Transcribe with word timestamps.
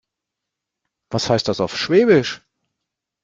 Was 1.11 1.29
heißt 1.29 1.47
das 1.47 1.59
auf 1.59 1.77
Schwäbisch? 1.77 2.41